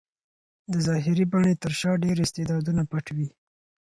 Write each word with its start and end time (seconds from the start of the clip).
د 0.71 0.73
ظاهري 0.87 1.25
بڼې 1.31 1.53
تر 1.63 1.71
شا 1.79 1.91
ډېر 2.03 2.17
استعدادونه 2.25 2.81
پټ 2.91 3.05
وي. 3.15 3.29